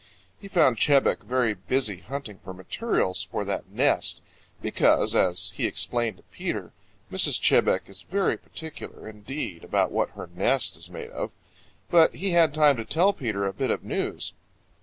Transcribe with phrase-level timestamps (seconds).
[0.39, 4.23] He found Chebec very busy hunting for materials for that nest,
[4.59, 6.71] because, as he explained to Peter,
[7.11, 7.39] Mrs.
[7.39, 11.33] Chebec is very particular indeed about what her nest is made of.
[11.91, 14.33] But he had time to tell Peter a bit of news.